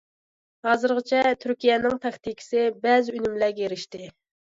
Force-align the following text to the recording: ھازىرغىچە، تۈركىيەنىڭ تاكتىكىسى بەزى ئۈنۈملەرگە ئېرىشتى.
ھازىرغىچە، 0.67 1.19
تۈركىيەنىڭ 1.43 1.99
تاكتىكىسى 2.05 2.63
بەزى 2.87 3.15
ئۈنۈملەرگە 3.19 3.65
ئېرىشتى. 3.67 4.09